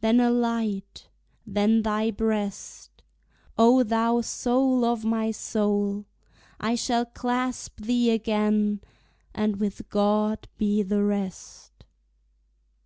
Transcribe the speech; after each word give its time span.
Then 0.00 0.20
a 0.20 0.30
light, 0.30 1.10
then 1.46 1.82
thy 1.82 2.10
breast, 2.10 3.02
O 3.58 3.82
thou 3.82 4.22
soul 4.22 4.86
of 4.86 5.04
my 5.04 5.30
soul! 5.32 6.06
I 6.58 6.76
shall 6.76 7.04
clasp 7.04 7.82
thee 7.82 8.10
again, 8.10 8.80
And 9.34 9.56
with 9.56 9.90
God 9.90 10.48
be 10.56 10.82
the 10.82 11.04
rest! 11.04 11.84